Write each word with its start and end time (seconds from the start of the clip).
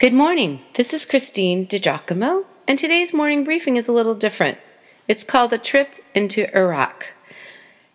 Good 0.00 0.12
morning. 0.12 0.60
This 0.74 0.92
is 0.92 1.06
Christine 1.06 1.68
DiGiacomo, 1.68 2.46
and 2.66 2.76
today's 2.76 3.14
morning 3.14 3.44
briefing 3.44 3.76
is 3.76 3.86
a 3.86 3.92
little 3.92 4.16
different. 4.16 4.58
It's 5.06 5.22
called 5.22 5.52
A 5.52 5.56
Trip 5.56 5.94
into 6.16 6.52
Iraq. 6.54 7.12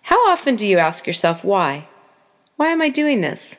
How 0.04 0.16
often 0.30 0.56
do 0.56 0.66
you 0.66 0.78
ask 0.78 1.06
yourself 1.06 1.44
why? 1.44 1.90
Why 2.56 2.70
am 2.70 2.82
I 2.82 2.88
doing 2.88 3.20
this? 3.20 3.58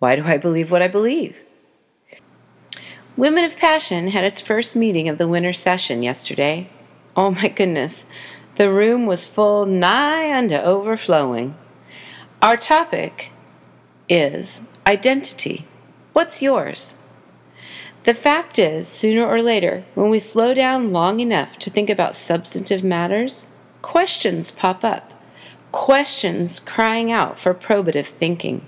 Why 0.00 0.16
do 0.16 0.24
I 0.24 0.36
believe 0.36 0.72
what 0.72 0.82
I 0.82 0.88
believe? 0.88 1.44
Women 3.16 3.44
of 3.44 3.56
Passion 3.56 4.08
had 4.08 4.24
its 4.24 4.40
first 4.40 4.74
meeting 4.74 5.08
of 5.08 5.16
the 5.16 5.28
winter 5.28 5.52
session 5.52 6.02
yesterday. 6.02 6.68
Oh 7.16 7.30
my 7.30 7.46
goodness, 7.46 8.06
the 8.56 8.68
room 8.68 9.06
was 9.06 9.28
full 9.28 9.64
nigh 9.64 10.36
unto 10.36 10.56
overflowing. 10.56 11.56
Our 12.42 12.56
topic 12.56 13.30
is 14.08 14.62
identity. 14.88 15.66
What's 16.12 16.42
yours? 16.42 16.96
The 18.04 18.14
fact 18.14 18.58
is, 18.58 18.86
sooner 18.86 19.24
or 19.24 19.40
later, 19.40 19.84
when 19.94 20.10
we 20.10 20.18
slow 20.18 20.52
down 20.52 20.92
long 20.92 21.20
enough 21.20 21.58
to 21.60 21.70
think 21.70 21.88
about 21.88 22.14
substantive 22.14 22.84
matters, 22.84 23.48
questions 23.80 24.50
pop 24.50 24.84
up. 24.84 25.14
Questions 25.72 26.60
crying 26.60 27.10
out 27.10 27.38
for 27.38 27.54
probative 27.54 28.06
thinking. 28.06 28.66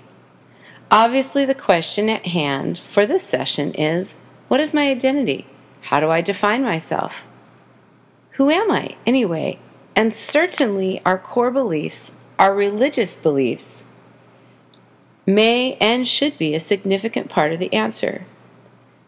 Obviously, 0.90 1.44
the 1.44 1.54
question 1.54 2.08
at 2.08 2.26
hand 2.26 2.78
for 2.78 3.04
this 3.04 3.22
session 3.22 3.74
is 3.74 4.16
What 4.48 4.60
is 4.60 4.72
my 4.72 4.88
identity? 4.88 5.46
How 5.82 6.00
do 6.00 6.10
I 6.10 6.22
define 6.22 6.62
myself? 6.62 7.26
Who 8.32 8.48
am 8.48 8.70
I, 8.70 8.96
anyway? 9.06 9.58
And 9.94 10.14
certainly, 10.14 11.02
our 11.04 11.18
core 11.18 11.50
beliefs, 11.50 12.12
our 12.38 12.54
religious 12.54 13.14
beliefs, 13.14 13.84
may 15.26 15.74
and 15.74 16.08
should 16.08 16.38
be 16.38 16.54
a 16.54 16.60
significant 16.60 17.28
part 17.28 17.52
of 17.52 17.58
the 17.58 17.72
answer. 17.74 18.24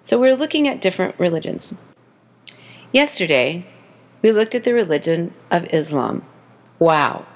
So 0.09 0.19
we're 0.19 0.37
looking 0.37 0.67
at 0.67 0.80
different 0.80 1.17
religions. 1.19 1.75
Yesterday, 2.93 3.67
we 4.23 4.33
looked 4.33 4.55
at 4.55 4.64
the 4.64 4.73
religion 4.73 5.34
of 5.51 5.69
Islam. 5.70 6.25
Wow. 6.78 7.27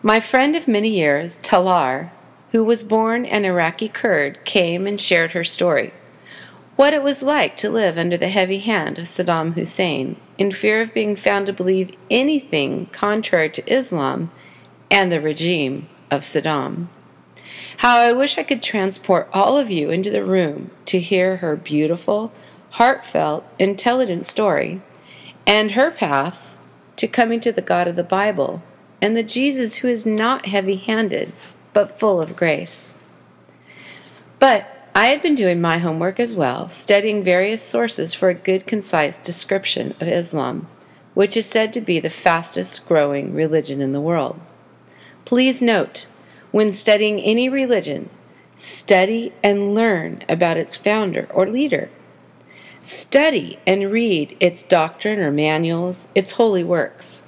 My 0.00 0.20
friend 0.20 0.54
of 0.54 0.68
many 0.68 0.90
years, 0.90 1.36
Talar, 1.38 2.12
who 2.52 2.62
was 2.62 2.84
born 2.84 3.26
an 3.26 3.44
Iraqi 3.44 3.88
Kurd, 3.88 4.44
came 4.44 4.86
and 4.86 5.00
shared 5.00 5.32
her 5.32 5.42
story. 5.42 5.92
What 6.76 6.94
it 6.94 7.02
was 7.02 7.24
like 7.24 7.56
to 7.56 7.70
live 7.70 7.98
under 7.98 8.16
the 8.16 8.28
heavy 8.28 8.58
hand 8.58 8.96
of 8.96 9.06
Saddam 9.06 9.54
Hussein, 9.54 10.14
in 10.38 10.52
fear 10.52 10.80
of 10.80 10.94
being 10.94 11.16
found 11.16 11.48
to 11.48 11.52
believe 11.52 11.96
anything 12.08 12.86
contrary 12.92 13.50
to 13.50 13.66
Islam 13.68 14.30
and 14.92 15.10
the 15.10 15.20
regime 15.20 15.88
of 16.08 16.20
Saddam. 16.20 16.86
How 17.78 17.98
I 17.98 18.12
wish 18.12 18.38
I 18.38 18.44
could 18.44 18.62
transport 18.62 19.28
all 19.32 19.58
of 19.58 19.72
you 19.72 19.90
into 19.90 20.10
the 20.10 20.24
room 20.24 20.70
to 20.88 21.00
hear 21.00 21.36
her 21.36 21.54
beautiful, 21.54 22.32
heartfelt, 22.70 23.44
intelligent 23.58 24.26
story 24.26 24.80
and 25.46 25.72
her 25.72 25.90
path 25.90 26.58
to 26.96 27.06
coming 27.06 27.40
to 27.40 27.52
the 27.52 27.62
God 27.62 27.86
of 27.88 27.96
the 27.96 28.02
Bible 28.02 28.62
and 29.00 29.16
the 29.16 29.22
Jesus 29.22 29.76
who 29.76 29.88
is 29.88 30.04
not 30.04 30.46
heavy 30.46 30.76
handed 30.76 31.32
but 31.72 31.98
full 31.98 32.20
of 32.20 32.36
grace. 32.36 32.98
But 34.38 34.88
I 34.94 35.06
had 35.06 35.22
been 35.22 35.34
doing 35.34 35.60
my 35.60 35.78
homework 35.78 36.18
as 36.18 36.34
well, 36.34 36.68
studying 36.68 37.22
various 37.22 37.62
sources 37.62 38.14
for 38.14 38.30
a 38.30 38.34
good, 38.34 38.66
concise 38.66 39.18
description 39.18 39.94
of 40.00 40.08
Islam, 40.08 40.66
which 41.14 41.36
is 41.36 41.46
said 41.46 41.72
to 41.74 41.80
be 41.80 42.00
the 42.00 42.10
fastest 42.10 42.88
growing 42.88 43.34
religion 43.34 43.80
in 43.80 43.92
the 43.92 44.00
world. 44.00 44.40
Please 45.24 45.62
note 45.62 46.06
when 46.50 46.72
studying 46.72 47.20
any 47.20 47.48
religion, 47.48 48.10
study 48.58 49.32
and 49.42 49.74
learn 49.74 50.22
about 50.28 50.56
its 50.56 50.76
founder 50.76 51.28
or 51.30 51.46
leader. 51.46 51.88
Study 52.82 53.58
and 53.66 53.90
read 53.90 54.36
its 54.40 54.62
doctrine 54.62 55.20
or 55.20 55.30
manuals, 55.30 56.08
its 56.14 56.32
holy 56.32 56.64
works. 56.64 57.22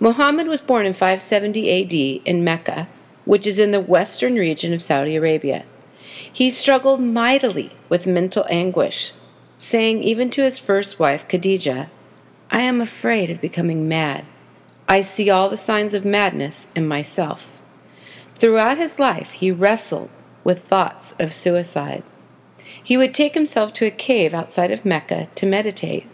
Muhammad 0.00 0.46
was 0.46 0.62
born 0.62 0.86
in 0.86 0.92
570 0.92 2.22
AD 2.22 2.22
in 2.24 2.44
Mecca, 2.44 2.88
which 3.24 3.46
is 3.46 3.58
in 3.58 3.70
the 3.70 3.80
western 3.80 4.34
region 4.34 4.72
of 4.72 4.82
Saudi 4.82 5.16
Arabia. 5.16 5.64
He 6.32 6.50
struggled 6.50 7.00
mightily 7.00 7.70
with 7.88 8.06
mental 8.06 8.46
anguish, 8.48 9.12
saying 9.58 10.02
even 10.02 10.30
to 10.30 10.42
his 10.42 10.58
first 10.58 10.98
wife, 10.98 11.26
Khadijah, 11.26 11.90
I 12.50 12.60
am 12.60 12.80
afraid 12.80 13.30
of 13.30 13.40
becoming 13.40 13.88
mad. 13.88 14.24
I 14.86 15.00
see 15.00 15.30
all 15.30 15.48
the 15.48 15.56
signs 15.56 15.94
of 15.94 16.04
madness 16.04 16.68
in 16.76 16.86
myself. 16.86 17.53
Throughout 18.34 18.78
his 18.78 18.98
life, 18.98 19.32
he 19.32 19.50
wrestled 19.50 20.10
with 20.42 20.62
thoughts 20.62 21.14
of 21.18 21.32
suicide. 21.32 22.02
He 22.82 22.96
would 22.96 23.14
take 23.14 23.34
himself 23.34 23.72
to 23.74 23.86
a 23.86 23.90
cave 23.90 24.34
outside 24.34 24.70
of 24.70 24.84
Mecca 24.84 25.28
to 25.36 25.46
meditate, 25.46 26.06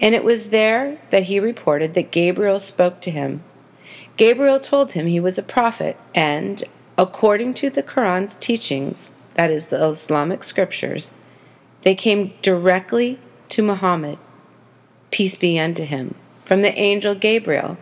and 0.00 0.14
it 0.14 0.22
was 0.22 0.50
there 0.50 0.98
that 1.10 1.24
he 1.24 1.40
reported 1.40 1.94
that 1.94 2.10
Gabriel 2.10 2.60
spoke 2.60 3.00
to 3.00 3.10
him. 3.10 3.42
Gabriel 4.16 4.60
told 4.60 4.92
him 4.92 5.06
he 5.06 5.18
was 5.18 5.38
a 5.38 5.42
prophet, 5.42 5.96
and, 6.14 6.62
according 6.98 7.54
to 7.54 7.70
the 7.70 7.82
Quran's 7.82 8.36
teachings, 8.36 9.10
that 9.34 9.50
is, 9.50 9.68
the 9.68 9.82
Islamic 9.82 10.44
scriptures, 10.44 11.12
they 11.80 11.94
came 11.94 12.34
directly 12.42 13.18
to 13.48 13.62
Muhammad, 13.62 14.18
peace 15.10 15.34
be 15.34 15.58
unto 15.58 15.84
him, 15.84 16.14
from 16.42 16.60
the 16.60 16.78
angel 16.78 17.14
Gabriel, 17.14 17.78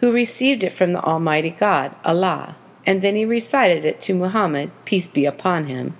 who 0.00 0.12
received 0.12 0.62
it 0.62 0.72
from 0.72 0.92
the 0.92 1.02
Almighty 1.02 1.50
God, 1.50 1.96
Allah 2.04 2.56
and 2.86 3.02
then 3.02 3.16
he 3.16 3.24
recited 3.24 3.84
it 3.84 4.00
to 4.02 4.14
Muhammad, 4.14 4.70
peace 4.84 5.06
be 5.06 5.24
upon 5.24 5.66
him, 5.66 5.96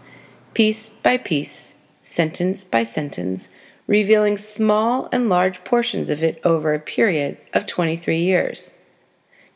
piece 0.53 0.91
by 0.91 1.17
piece, 1.17 1.75
sentence 2.03 2.65
by 2.65 2.84
sentence, 2.84 3.49
revealing 3.87 4.37
small 4.37 5.09
and 5.12 5.28
large 5.28 5.65
portions 5.65 6.09
of 6.09 6.22
it 6.22 6.41
over 6.45 6.75
a 6.75 6.81
period 6.81 7.37
of 7.53 7.67
23 7.67 8.19
years. 8.19 8.72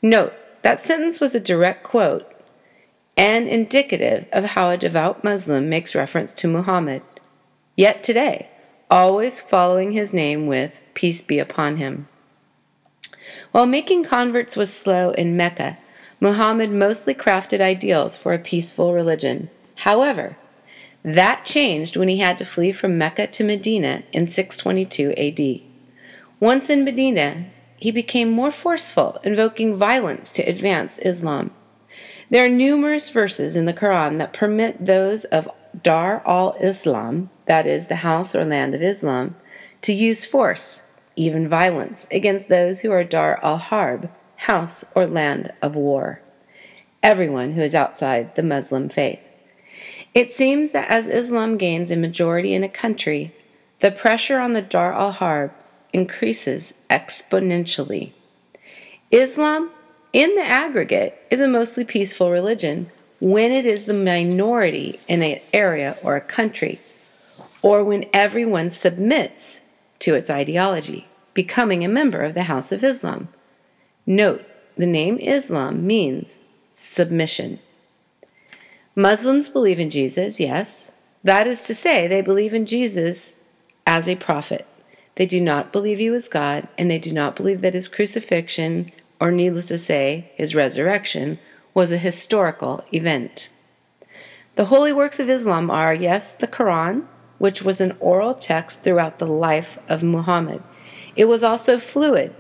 Note 0.03 0.34
that 0.62 0.83
sentence 0.83 1.21
was 1.21 1.34
a 1.34 1.41
direct 1.41 1.83
quote 1.83 2.31
and 3.16 3.49
indicative 3.49 4.27
of 4.33 4.45
how 4.45 4.71
a 4.71 4.77
devout 4.77 5.25
Muslim 5.25 5.69
makes 5.69 5.95
reference 5.95 6.33
to 6.33 6.49
Muhammad, 6.49 7.03
yet 7.75 8.05
today, 8.05 8.49
always 8.91 9.41
following 9.41 9.93
his 9.93 10.15
name 10.15 10.47
with 10.47 10.81
peace 10.95 11.21
be 11.21 11.39
upon 11.39 11.77
him. 11.77 12.09
While 13.50 13.66
making 13.66 14.05
converts 14.05 14.56
was 14.56 14.72
slow 14.72 15.10
in 15.10 15.37
Mecca, 15.37 15.78
Muhammad 16.20 16.70
mostly 16.70 17.14
crafted 17.14 17.60
ideals 17.60 18.18
for 18.18 18.32
a 18.32 18.38
peaceful 18.38 18.92
religion. 18.92 19.50
However, 19.76 20.36
that 21.04 21.44
changed 21.44 21.96
when 21.96 22.08
he 22.08 22.18
had 22.18 22.36
to 22.38 22.44
flee 22.44 22.72
from 22.72 22.98
Mecca 22.98 23.28
to 23.28 23.44
Medina 23.44 24.02
in 24.12 24.26
622 24.26 25.12
AD. 25.12 25.60
Once 26.40 26.68
in 26.68 26.84
Medina, 26.84 27.46
he 27.76 27.92
became 27.92 28.30
more 28.30 28.50
forceful, 28.50 29.18
invoking 29.22 29.76
violence 29.76 30.32
to 30.32 30.42
advance 30.42 30.98
Islam. 30.98 31.52
There 32.30 32.44
are 32.44 32.48
numerous 32.48 33.10
verses 33.10 33.56
in 33.56 33.64
the 33.64 33.72
Quran 33.72 34.18
that 34.18 34.32
permit 34.32 34.84
those 34.84 35.24
of 35.26 35.48
Dar 35.82 36.22
al 36.26 36.54
Islam, 36.60 37.30
that 37.46 37.66
is, 37.66 37.86
the 37.86 37.96
house 37.96 38.34
or 38.34 38.44
land 38.44 38.74
of 38.74 38.82
Islam, 38.82 39.36
to 39.82 39.92
use 39.92 40.26
force, 40.26 40.82
even 41.14 41.48
violence, 41.48 42.06
against 42.10 42.48
those 42.48 42.80
who 42.80 42.90
are 42.90 43.04
Dar 43.04 43.38
al 43.42 43.58
Harb, 43.58 44.10
house, 44.38 44.84
or 44.94 45.06
land 45.06 45.53
of 45.60 45.75
war. 45.75 46.21
Everyone 47.03 47.53
who 47.53 47.60
is 47.60 47.75
outside 47.75 48.34
the 48.34 48.43
Muslim 48.43 48.88
faith. 48.88 49.21
It 50.15 50.31
seems 50.31 50.72
that 50.72 50.88
as 50.88 51.06
Islam 51.06 51.59
gains 51.59 51.91
a 51.91 51.97
majority 51.97 52.54
in 52.54 52.65
a 52.65 52.69
country, 52.69 53.34
the 53.81 53.91
pressure 53.91 54.38
on 54.38 54.53
the 54.53 54.62
Dar 54.62 54.93
al 54.93 55.12
Harb 55.12 55.53
increases 55.93 56.75
exponentially. 56.88 58.12
Islam, 59.10 59.71
in 60.12 60.34
the 60.34 60.44
aggregate, 60.44 61.21
is 61.31 61.41
a 61.41 61.48
mostly 61.48 61.84
peaceful 61.84 62.31
religion 62.31 62.91
when 63.21 63.50
it 63.50 63.66
is 63.66 63.87
the 63.87 63.94
minority 63.94 65.00
in 65.09 65.22
an 65.22 65.41
area 65.53 65.97
or 66.03 66.15
a 66.15 66.21
country, 66.21 66.81
or 67.62 67.83
when 67.83 68.07
everyone 68.12 68.71
submits 68.71 69.60
to 69.98 70.15
its 70.15 70.30
ideology, 70.30 71.09
becoming 71.34 71.84
a 71.84 71.89
member 71.89 72.22
of 72.22 72.34
the 72.34 72.45
House 72.45 72.71
of 72.71 72.84
Islam. 72.84 73.28
Note, 74.10 74.43
the 74.75 74.87
name 74.87 75.19
Islam 75.19 75.87
means 75.87 76.39
submission. 76.72 77.59
Muslims 78.97 79.51
believe 79.51 79.78
in 79.78 79.91
Jesus, 79.91 80.41
yes. 80.41 80.91
That 81.22 81.47
is 81.47 81.65
to 81.65 81.75
say, 81.75 82.09
they 82.09 82.22
believe 82.22 82.55
in 82.55 82.65
Jesus 82.65 83.34
as 83.87 84.09
a 84.09 84.16
prophet. 84.16 84.66
They 85.16 85.27
do 85.27 85.43
not 85.43 85.72
believe 85.72 85.99
he 85.99 86.09
was 86.09 86.27
God, 86.27 86.69
and 86.78 86.91
they 86.91 86.99
do 86.99 87.13
not 87.13 87.37
believe 87.37 87.60
that 87.60 87.75
his 87.75 87.87
crucifixion, 87.87 88.93
or 89.21 89.31
needless 89.31 89.66
to 89.66 89.77
say, 89.77 90.33
his 90.37 90.55
resurrection, 90.55 91.39
was 91.75 91.93
a 91.93 91.99
historical 91.99 92.83
event. 92.95 93.51
The 94.55 94.65
holy 94.65 94.91
works 94.91 95.21
of 95.21 95.28
Islam 95.28 95.71
are, 95.71 95.93
yes, 95.93 96.33
the 96.33 96.49
Quran, 96.49 97.05
which 97.37 97.60
was 97.60 97.78
an 97.78 97.95
oral 98.01 98.33
text 98.33 98.83
throughout 98.83 99.19
the 99.19 99.27
life 99.27 99.78
of 99.87 100.03
Muhammad. 100.03 100.63
It 101.15 101.27
was 101.27 101.43
also 101.43 101.78
fluid, 101.78 102.34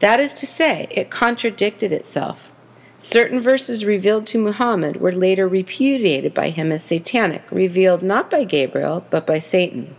that 0.00 0.20
is 0.20 0.34
to 0.34 0.46
say, 0.46 0.88
it 0.90 1.10
contradicted 1.10 1.92
itself. 1.92 2.52
Certain 2.98 3.40
verses 3.40 3.84
revealed 3.84 4.26
to 4.26 4.38
Muhammad 4.38 5.00
were 5.00 5.12
later 5.12 5.46
repudiated 5.46 6.32
by 6.32 6.50
him 6.50 6.72
as 6.72 6.82
satanic, 6.82 7.42
revealed 7.50 8.02
not 8.02 8.30
by 8.30 8.44
Gabriel, 8.44 9.04
but 9.10 9.26
by 9.26 9.38
Satan. 9.38 9.94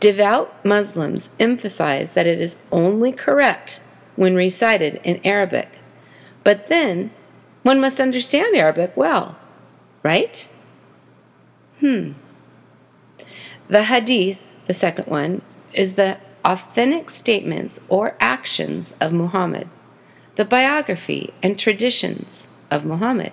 Devout 0.00 0.62
Muslims 0.64 1.30
emphasize 1.40 2.12
that 2.12 2.26
it 2.26 2.40
is 2.40 2.58
only 2.70 3.10
correct 3.10 3.82
when 4.16 4.34
recited 4.34 5.00
in 5.02 5.20
Arabic. 5.24 5.78
But 6.42 6.68
then, 6.68 7.10
one 7.62 7.80
must 7.80 8.00
understand 8.00 8.54
Arabic 8.54 8.94
well, 8.96 9.38
right? 10.02 10.46
Hmm. 11.80 12.12
The 13.68 13.84
Hadith, 13.84 14.46
the 14.66 14.74
second 14.74 15.06
one, 15.06 15.40
is 15.72 15.94
the 15.94 16.18
authentic 16.44 17.08
statements 17.08 17.80
or 17.88 18.16
actions 18.44 18.94
of 19.00 19.10
Muhammad, 19.10 19.66
the 20.34 20.44
biography 20.44 21.32
and 21.42 21.58
traditions 21.58 22.48
of 22.70 22.84
Muhammad. 22.84 23.32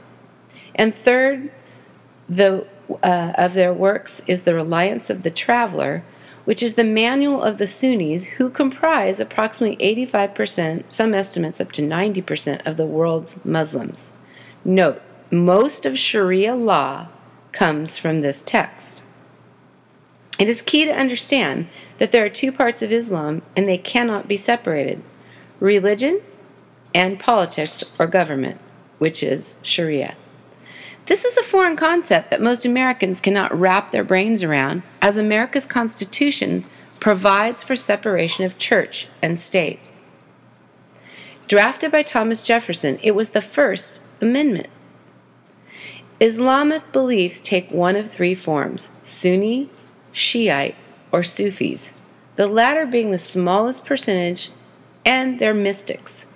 And 0.74 0.96
third, 0.96 1.52
the, 2.30 2.66
uh, 3.04 3.34
of 3.38 3.54
their 3.54 3.74
works 3.74 4.22
is 4.26 4.44
the 4.44 4.56
reliance 4.56 5.10
of 5.10 5.24
the 5.24 5.30
traveler, 5.30 6.06
which 6.46 6.64
is 6.64 6.76
the 6.76 6.86
manual 6.86 7.44
of 7.44 7.58
the 7.58 7.68
Sunnis, 7.68 8.24
who 8.38 8.50
comprise 8.50 9.20
approximately 9.20 9.76
85%, 10.08 10.86
some 10.88 11.14
estimates 11.14 11.60
up 11.60 11.74
to 11.74 11.82
90% 11.82 12.66
of 12.66 12.78
the 12.78 12.86
world's 12.86 13.38
Muslims. 13.44 14.14
Note, 14.64 15.02
most 15.30 15.86
of 15.86 16.00
Sharia 16.00 16.56
law 16.56 17.08
comes 17.52 17.98
from 17.98 18.22
this 18.22 18.42
text. 18.42 19.04
It 20.40 20.48
is 20.48 20.62
key 20.62 20.86
to 20.86 20.92
understand 20.92 21.68
that 22.02 22.12
there 22.12 22.26
are 22.26 22.30
two 22.30 22.52
parts 22.52 22.82
of 22.82 22.92
Islam 22.92 23.44
and 23.56 23.70
they 23.70 23.78
cannot 23.78 24.28
be 24.28 24.36
separated 24.36 25.04
religion 25.60 26.20
and 26.96 27.20
politics 27.20 28.00
or 28.00 28.08
government, 28.08 28.60
which 28.98 29.22
is 29.22 29.60
Sharia. 29.62 30.16
This 31.06 31.26
is 31.26 31.38
a 31.38 31.44
foreign 31.44 31.76
concept 31.76 32.32
that 32.32 32.42
most 32.42 32.66
Americans 32.66 33.22
cannot 33.22 33.56
wrap 33.56 33.92
their 33.92 34.04
brains 34.04 34.42
around, 34.42 34.82
as 35.00 35.16
America's 35.16 35.68
Constitution 35.68 36.66
provides 37.00 37.62
for 37.62 37.76
separation 37.76 38.46
of 38.46 38.58
church 38.58 39.08
and 39.22 39.40
state. 39.40 39.80
Drafted 41.48 41.92
by 41.92 42.02
Thomas 42.02 42.44
Jefferson, 42.44 42.98
it 43.04 43.12
was 43.12 43.30
the 43.30 43.42
First 43.42 44.04
Amendment. 44.20 44.70
Islamic 46.20 46.92
beliefs 46.92 47.40
take 47.40 47.70
one 47.70 47.96
of 47.96 48.10
three 48.10 48.34
forms 48.34 48.90
Sunni, 49.04 49.70
Shiite, 50.12 50.74
or 51.12 51.24
Sufis, 51.24 51.94
the 52.36 52.48
latter 52.48 52.86
being 52.86 53.12
the 53.12 53.18
smallest 53.18 53.86
percentage, 53.86 54.52
and 55.06 55.40
they're 55.40 55.54
mystics. 55.54 56.28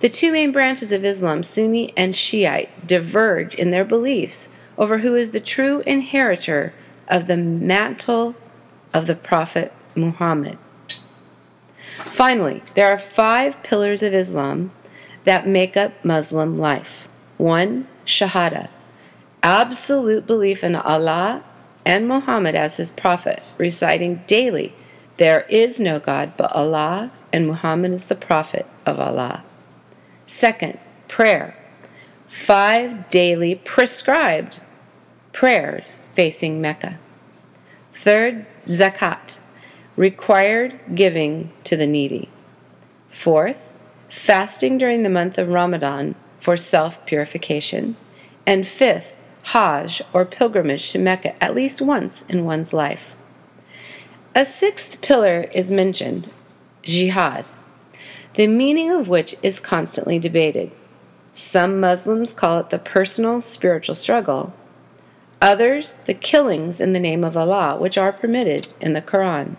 The 0.00 0.08
two 0.08 0.32
main 0.32 0.50
branches 0.50 0.92
of 0.92 1.04
Islam, 1.04 1.42
Sunni 1.42 1.92
and 1.96 2.16
Shiite, 2.16 2.86
diverge 2.86 3.54
in 3.54 3.70
their 3.70 3.84
beliefs 3.84 4.48
over 4.78 4.98
who 4.98 5.14
is 5.14 5.32
the 5.32 5.40
true 5.40 5.82
inheritor 5.86 6.72
of 7.06 7.26
the 7.26 7.36
mantle 7.36 8.34
of 8.94 9.06
the 9.06 9.14
Prophet 9.14 9.72
Muhammad. 9.94 10.56
Finally, 12.04 12.62
there 12.74 12.90
are 12.90 12.98
five 12.98 13.62
pillars 13.62 14.02
of 14.02 14.14
Islam 14.14 14.72
that 15.24 15.46
make 15.46 15.76
up 15.76 16.02
Muslim 16.04 16.56
life. 16.56 17.08
One, 17.36 17.86
Shahada, 18.06 18.68
absolute 19.42 20.26
belief 20.26 20.64
in 20.64 20.76
Allah 20.76 21.44
and 21.84 22.06
Muhammad 22.06 22.54
as 22.54 22.76
his 22.76 22.92
prophet, 22.92 23.42
reciting 23.58 24.22
daily, 24.26 24.74
There 25.16 25.46
is 25.48 25.80
no 25.80 25.98
God 25.98 26.32
but 26.36 26.52
Allah, 26.52 27.12
and 27.32 27.46
Muhammad 27.46 27.92
is 27.92 28.06
the 28.06 28.14
prophet 28.14 28.66
of 28.86 28.98
Allah. 28.98 29.42
Second, 30.24 30.78
prayer. 31.08 31.56
Five 32.28 33.08
daily 33.08 33.56
prescribed 33.56 34.62
prayers 35.32 36.00
facing 36.14 36.60
Mecca. 36.60 36.98
Third, 37.92 38.46
zakat, 38.64 39.40
required 39.96 40.78
giving 40.94 41.52
to 41.64 41.76
the 41.76 41.86
needy. 41.86 42.28
Fourth, 43.08 43.72
fasting 44.08 44.78
during 44.78 45.02
the 45.02 45.10
month 45.10 45.36
of 45.38 45.48
Ramadan 45.48 46.14
for 46.38 46.56
self 46.56 47.04
purification. 47.04 47.96
And 48.46 48.66
fifth, 48.66 49.16
Hajj, 49.44 50.02
or 50.12 50.24
pilgrimage 50.24 50.92
to 50.92 50.98
Mecca 50.98 51.42
at 51.42 51.54
least 51.54 51.80
once 51.80 52.22
in 52.28 52.44
one's 52.44 52.72
life. 52.72 53.16
A 54.34 54.44
sixth 54.44 55.00
pillar 55.00 55.48
is 55.52 55.70
mentioned 55.70 56.30
jihad, 56.82 57.48
the 58.34 58.46
meaning 58.46 58.90
of 58.90 59.08
which 59.08 59.34
is 59.42 59.58
constantly 59.58 60.18
debated. 60.18 60.70
Some 61.32 61.80
Muslims 61.80 62.32
call 62.32 62.60
it 62.60 62.70
the 62.70 62.78
personal 62.78 63.40
spiritual 63.40 63.94
struggle, 63.94 64.52
others, 65.40 65.94
the 66.06 66.14
killings 66.14 66.80
in 66.80 66.92
the 66.92 67.00
name 67.00 67.24
of 67.24 67.36
Allah, 67.36 67.76
which 67.76 67.98
are 67.98 68.12
permitted 68.12 68.68
in 68.80 68.92
the 68.92 69.02
Quran. 69.02 69.56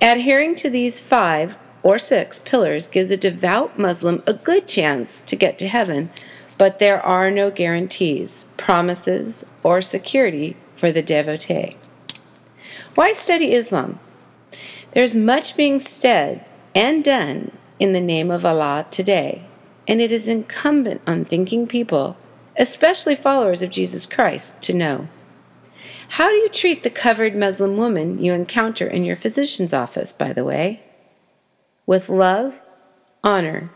Adhering 0.00 0.56
to 0.56 0.70
these 0.70 1.00
five 1.00 1.56
or 1.82 1.98
six 1.98 2.38
pillars 2.40 2.88
gives 2.88 3.10
a 3.10 3.16
devout 3.16 3.78
Muslim 3.78 4.22
a 4.26 4.32
good 4.32 4.66
chance 4.66 5.20
to 5.22 5.36
get 5.36 5.58
to 5.58 5.68
heaven 5.68 6.10
but 6.58 6.78
there 6.78 7.00
are 7.00 7.30
no 7.30 7.50
guarantees, 7.50 8.48
promises, 8.56 9.44
or 9.62 9.82
security 9.82 10.56
for 10.76 10.92
the 10.92 11.02
devotee. 11.02 11.76
Why 12.94 13.12
study 13.12 13.54
Islam? 13.54 13.98
There's 14.92 15.16
much 15.16 15.56
being 15.56 15.80
said 15.80 16.44
and 16.74 17.02
done 17.02 17.52
in 17.78 17.92
the 17.92 18.00
name 18.00 18.30
of 18.30 18.44
Allah 18.44 18.86
today, 18.90 19.44
and 19.88 20.00
it 20.00 20.12
is 20.12 20.28
incumbent 20.28 21.00
on 21.06 21.24
thinking 21.24 21.66
people, 21.66 22.16
especially 22.56 23.16
followers 23.16 23.62
of 23.62 23.70
Jesus 23.70 24.06
Christ, 24.06 24.60
to 24.62 24.74
know. 24.74 25.08
How 26.10 26.28
do 26.28 26.34
you 26.34 26.50
treat 26.50 26.82
the 26.82 26.90
covered 26.90 27.34
Muslim 27.34 27.78
woman 27.78 28.22
you 28.22 28.34
encounter 28.34 28.86
in 28.86 29.04
your 29.04 29.16
physician's 29.16 29.72
office, 29.72 30.12
by 30.12 30.34
the 30.34 30.44
way? 30.44 30.82
With 31.86 32.10
love, 32.10 32.60
honor, 33.24 33.70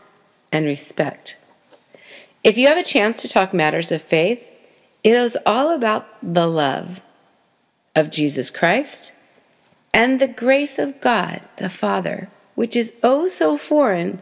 and 0.51 0.65
respect. 0.65 1.36
If 2.43 2.57
you 2.57 2.67
have 2.67 2.77
a 2.77 2.83
chance 2.83 3.21
to 3.21 3.29
talk 3.29 3.53
matters 3.53 3.91
of 3.91 4.01
faith, 4.01 4.43
it 5.03 5.13
is 5.13 5.37
all 5.45 5.73
about 5.73 6.07
the 6.21 6.47
love 6.47 7.01
of 7.95 8.11
Jesus 8.11 8.49
Christ 8.49 9.15
and 9.93 10.19
the 10.19 10.27
grace 10.27 10.77
of 10.77 11.01
God 11.01 11.41
the 11.57 11.69
Father, 11.69 12.29
which 12.55 12.75
is 12.75 12.97
oh 13.03 13.27
so 13.27 13.57
foreign 13.57 14.21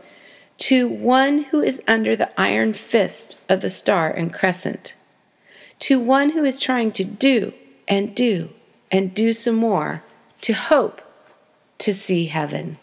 to 0.58 0.88
one 0.88 1.44
who 1.46 1.62
is 1.62 1.82
under 1.88 2.16
the 2.16 2.32
iron 2.40 2.74
fist 2.74 3.40
of 3.50 3.62
the 3.62 3.70
star 3.70 4.10
and 4.10 4.34
crescent, 4.34 4.96
to 5.80 6.00
one 6.00 6.32
who 6.32 6.46
is 6.46 6.62
trying 6.62 6.92
to 6.94 7.04
do 7.04 7.54
and 7.88 8.16
do 8.16 8.50
and 8.92 9.14
do 9.14 9.34
some 9.34 9.56
more, 9.56 10.04
to 10.42 10.54
hope 10.54 11.02
to 11.80 11.94
see 11.94 12.28
heaven. 12.28 12.78